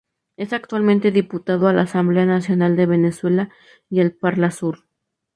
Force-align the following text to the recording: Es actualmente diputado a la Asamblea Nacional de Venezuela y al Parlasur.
Es 0.35 0.51
actualmente 0.51 1.11
diputado 1.11 1.67
a 1.67 1.73
la 1.73 1.83
Asamblea 1.83 2.25
Nacional 2.25 2.75
de 2.75 2.87
Venezuela 2.87 3.51
y 3.87 3.99
al 3.99 4.13
Parlasur. 4.13 4.85